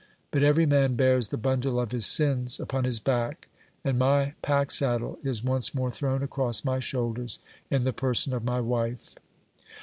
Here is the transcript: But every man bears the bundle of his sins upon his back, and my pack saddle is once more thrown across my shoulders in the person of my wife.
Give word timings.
But 0.31 0.41
every 0.41 0.65
man 0.65 0.95
bears 0.95 1.27
the 1.27 1.37
bundle 1.37 1.79
of 1.79 1.91
his 1.91 2.07
sins 2.07 2.59
upon 2.59 2.85
his 2.85 2.99
back, 2.99 3.47
and 3.83 3.99
my 3.99 4.33
pack 4.41 4.71
saddle 4.71 5.19
is 5.21 5.43
once 5.43 5.75
more 5.75 5.91
thrown 5.91 6.23
across 6.23 6.65
my 6.65 6.79
shoulders 6.79 7.37
in 7.69 7.83
the 7.83 7.93
person 7.93 8.33
of 8.33 8.43
my 8.43 8.61
wife. 8.61 9.13